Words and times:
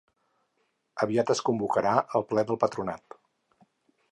Aviat 1.05 1.33
es 1.35 1.43
convocarà 1.49 1.91
el 2.21 2.25
ple 2.33 2.45
del 2.49 2.59
patronat. 2.65 3.19